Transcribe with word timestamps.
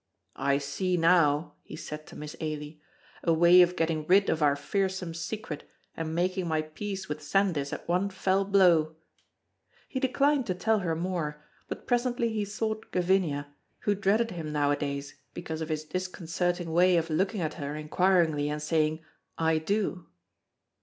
"I 0.41 0.57
see 0.57 0.97
now," 0.97 1.53
he 1.61 1.75
said 1.75 2.07
to 2.07 2.15
Miss 2.15 2.35
Ailie, 2.41 2.81
"a 3.23 3.31
way 3.31 3.61
of 3.61 3.75
getting 3.75 4.07
rid 4.07 4.31
of 4.31 4.41
our 4.41 4.55
fearsome 4.55 5.13
secret 5.13 5.63
and 5.95 6.15
making 6.15 6.47
my 6.47 6.63
peace 6.63 7.07
with 7.07 7.21
Sandys 7.21 7.71
at 7.71 7.87
one 7.87 8.09
fell 8.09 8.43
blow." 8.43 8.95
He 9.87 9.99
declined 9.99 10.47
to 10.47 10.55
tell 10.55 10.79
her 10.79 10.95
more, 10.95 11.43
but 11.67 11.85
presently 11.85 12.29
he 12.33 12.45
sought 12.45 12.89
Gavinia, 12.91 13.53
who 13.81 13.93
dreaded 13.93 14.31
him 14.31 14.51
nowadays 14.51 15.17
because 15.35 15.61
of 15.61 15.69
his 15.69 15.83
disconcerting 15.83 16.71
way 16.73 16.97
of 16.97 17.11
looking 17.11 17.41
at 17.41 17.53
her 17.61 17.75
inquiringly 17.75 18.49
and 18.49 18.59
saying 18.63 19.05
"I 19.37 19.59
do!" 19.59 20.07